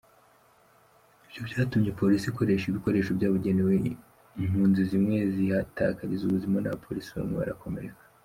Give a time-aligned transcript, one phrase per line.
[1.25, 3.73] Ibyo byatumye, Polisi ikoresha ibikoresho byabugenewe
[4.43, 8.03] impunzi zimwe zihatakariza ubuzima n’abapolisi bamwe barakomereka.